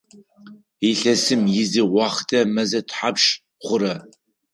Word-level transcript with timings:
Илъэсым 0.89 1.41
изы 1.61 1.81
уахътэ 1.93 2.39
мэзэ 2.53 2.81
тхьапш 2.87 3.25
хъура? 3.63 3.95